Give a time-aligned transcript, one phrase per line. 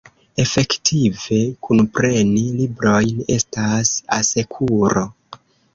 [0.43, 5.11] Efektive, kunpreni librojn estas asekuro.